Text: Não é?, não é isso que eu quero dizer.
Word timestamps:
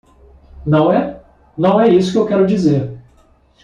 Não 0.65 0.91
é?, 0.91 1.21
não 1.55 1.79
é 1.79 1.87
isso 1.87 2.11
que 2.11 2.17
eu 2.17 2.25
quero 2.25 2.47
dizer. 2.47 2.97